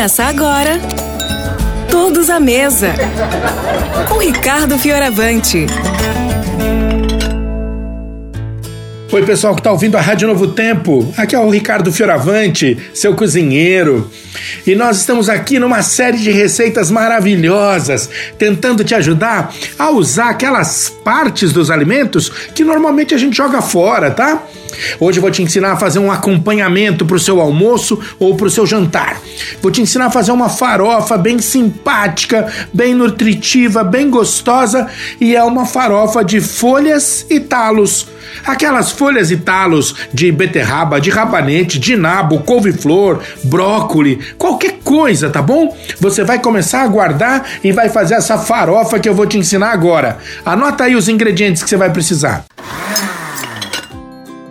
[0.00, 0.80] Começa agora.
[1.90, 2.94] Todos à mesa.
[4.08, 5.66] Com Ricardo Fioravante.
[9.12, 11.12] Oi, pessoal que está ouvindo a Rádio Novo Tempo.
[11.16, 14.08] Aqui é o Ricardo Fioravante, seu cozinheiro.
[14.64, 18.08] E nós estamos aqui numa série de receitas maravilhosas,
[18.38, 24.12] tentando te ajudar a usar aquelas partes dos alimentos que normalmente a gente joga fora,
[24.12, 24.44] tá?
[25.00, 28.46] Hoje eu vou te ensinar a fazer um acompanhamento para o seu almoço ou para
[28.46, 29.20] o seu jantar.
[29.60, 34.86] Vou te ensinar a fazer uma farofa bem simpática, bem nutritiva, bem gostosa
[35.20, 38.06] e é uma farofa de folhas e talos.
[38.44, 45.40] Aquelas folhas e talos de beterraba, de rabanete, de nabo, couve-flor, brócoli, qualquer coisa, tá
[45.40, 45.74] bom?
[45.98, 49.70] Você vai começar a guardar e vai fazer essa farofa que eu vou te ensinar
[49.70, 50.18] agora.
[50.44, 52.44] Anota aí os ingredientes que você vai precisar.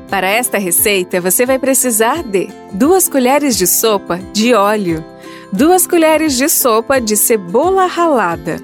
[0.10, 5.06] Para esta receita, você vai precisar de duas colheres de sopa de óleo,
[5.54, 8.60] duas colheres de sopa de cebola ralada,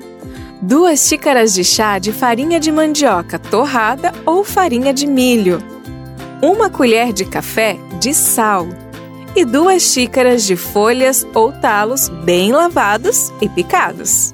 [0.60, 5.75] duas xícaras de chá de farinha de mandioca torrada ou farinha de milho,
[6.46, 8.68] uma colher de café de sal
[9.36, 14.34] e duas xícaras de folhas ou talos bem lavados e picados.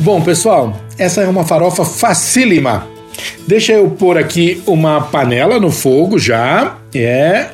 [0.00, 2.86] Bom, pessoal, essa é uma farofa facílima.
[3.46, 6.76] Deixa eu pôr aqui uma panela no fogo já.
[6.92, 7.50] É.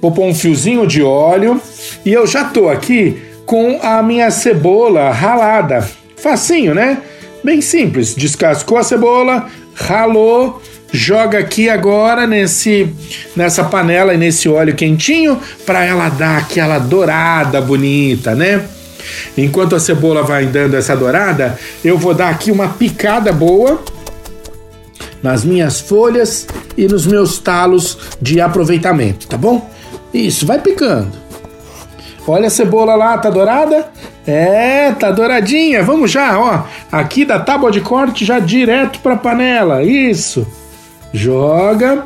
[0.00, 1.60] Vou pôr um fiozinho de óleo
[2.04, 5.88] e eu já tô aqui com a minha cebola ralada.
[6.16, 7.02] Facinho, né?
[7.42, 8.14] Bem simples.
[8.14, 10.60] Descascou a cebola, ralou,
[10.92, 12.88] joga aqui agora nesse
[13.36, 18.64] nessa panela e nesse óleo quentinho para ela dar aquela dourada bonita, né?
[19.36, 23.82] Enquanto a cebola vai dando essa dourada, eu vou dar aqui uma picada boa
[25.22, 26.46] nas minhas folhas
[26.76, 29.70] e nos meus talos de aproveitamento, tá bom?
[30.12, 31.12] Isso, vai picando.
[32.26, 33.88] Olha a cebola lá, tá dourada?
[34.26, 35.82] É, tá douradinha.
[35.82, 36.64] Vamos já, ó.
[36.92, 39.82] Aqui da tábua de corte já direto pra panela.
[39.82, 40.46] Isso.
[41.12, 42.04] Joga.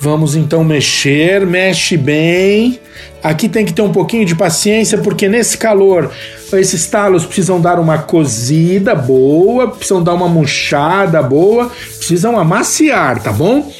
[0.00, 2.78] Vamos então mexer, mexe bem.
[3.22, 6.10] Aqui tem que ter um pouquinho de paciência, porque nesse calor
[6.52, 13.32] esses talos precisam dar uma cozida boa, precisam dar uma murchada boa, precisam amaciar, tá
[13.32, 13.72] bom?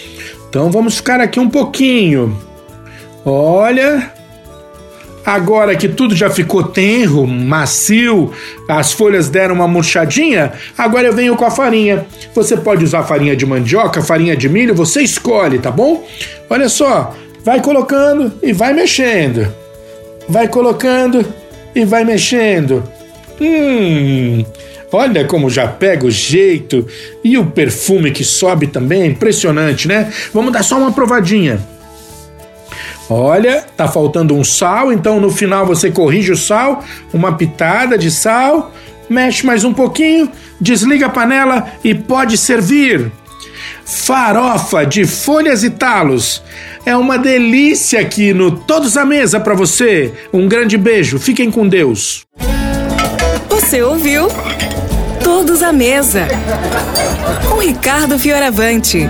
[0.49, 2.37] Então vamos ficar aqui um pouquinho.
[3.25, 4.13] Olha,
[5.25, 8.31] Agora que tudo já ficou tenro, macio,
[8.69, 12.07] as folhas deram uma murchadinha, agora eu venho com a farinha.
[12.35, 16.07] Você pode usar farinha de mandioca, farinha de milho, você escolhe, tá bom?
[16.51, 19.49] Olha só, vai colocando e vai mexendo.
[20.29, 21.25] Vai colocando
[21.75, 22.83] e vai mexendo.
[23.41, 24.45] Hum,
[24.93, 26.87] olha como já pega o jeito
[27.23, 30.13] e o perfume que sobe também, impressionante, né?
[30.35, 31.59] Vamos dar só uma provadinha.
[33.09, 36.83] Olha, tá faltando um sal, então no final você corrige o sal,
[37.13, 38.73] uma pitada de sal,
[39.11, 43.13] mexe mais um pouquinho, desliga a panela e pode servir.
[43.85, 46.43] Farofa de folhas e talos.
[46.87, 50.13] É uma delícia aqui no Todos à Mesa para você.
[50.33, 52.25] Um grande beijo, fiquem com Deus.
[53.49, 54.29] Você ouviu?
[55.23, 56.27] Todos à Mesa.
[57.49, 59.09] Com Ricardo Fioravante.